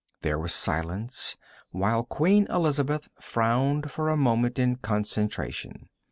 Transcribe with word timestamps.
There 0.23 0.39
was 0.39 0.51
silence 0.51 1.37
while 1.69 2.03
Queen 2.03 2.47
Elizabeth 2.49 3.09
frowned 3.19 3.91
for 3.91 4.09
a 4.09 4.17
moment 4.17 4.57
in 4.57 4.77
concentration. 4.77 5.89